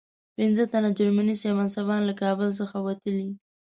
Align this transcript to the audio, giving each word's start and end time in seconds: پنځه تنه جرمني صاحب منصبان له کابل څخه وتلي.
پنځه 0.35 0.63
تنه 0.71 0.89
جرمني 0.97 1.35
صاحب 1.41 1.55
منصبان 1.59 2.01
له 2.05 2.13
کابل 2.21 2.49
څخه 2.59 2.77
وتلي. 2.87 3.27